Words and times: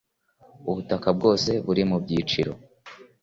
ubutaka 0.69 1.07
bwose 1.17 1.51
buri 1.65 1.83
mu 1.89 1.97
byiciro 2.03 2.53